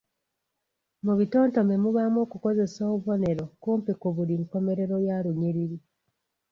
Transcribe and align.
Mu 1.05 1.13
bitontome 1.19 1.73
mubaamu 1.83 2.17
okukozesa 2.25 2.81
obubonero 2.93 3.43
kumpi 3.61 3.91
ku 4.01 4.07
buli 4.15 4.33
nkomerero 4.41 4.95
ya 5.07 5.17
lunyiriri 5.23 5.77